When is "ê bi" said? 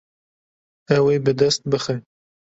1.15-1.33